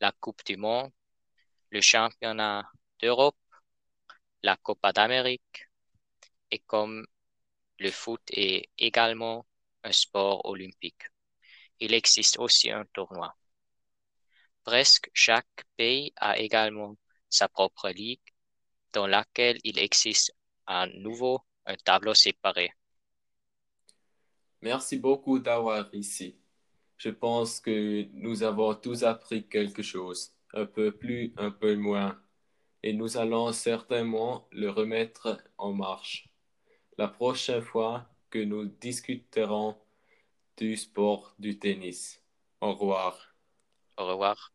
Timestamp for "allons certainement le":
33.18-34.70